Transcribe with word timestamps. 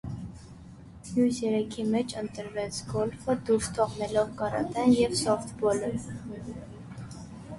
Մյուս 1.07 1.41
երեքի 1.41 1.83
մեջ 1.95 2.15
ընտրվեց 2.21 2.79
գոլֆը՝ 2.93 3.35
դուրս 3.49 3.69
թողնելով 3.77 4.31
կարատեն 4.39 4.97
և 5.01 5.13
սոֆթբոլը։ 5.21 5.91